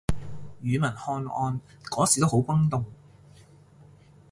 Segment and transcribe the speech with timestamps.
[0.63, 2.83] 庾文翰案嗰時都好轟動